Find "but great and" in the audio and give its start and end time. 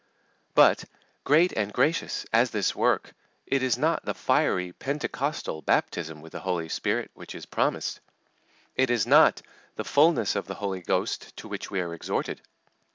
0.55-1.71